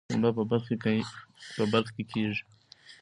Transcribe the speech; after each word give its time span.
پنبه 0.07 0.29
په 0.37 0.43
بلخ 0.49 0.65
کې 1.95 2.03
کیږي 2.11 2.43